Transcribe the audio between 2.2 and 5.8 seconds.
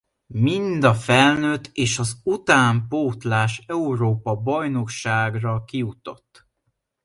utánpótlás Európa-bajnokságra